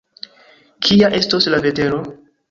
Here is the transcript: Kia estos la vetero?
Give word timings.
Kia 0.87 1.09
estos 1.17 1.45
la 1.55 1.59
vetero? 1.67 2.01